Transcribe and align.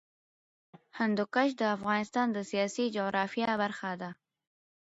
هندوکش 0.99 1.49
د 1.57 1.63
افغانستان 1.75 2.27
د 2.33 2.37
سیاسي 2.51 2.85
جغرافیه 2.95 3.53
برخه 3.63 3.91
ده. 4.01 4.09